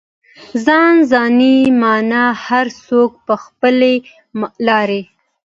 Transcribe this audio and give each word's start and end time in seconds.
ځان 0.65 0.93
ځاني 1.11 1.55
مانا 1.81 2.25
هر 2.45 2.67
څوک 2.85 3.11
په 3.25 3.33
خپلې 3.43 3.93
لارې. 4.67 5.01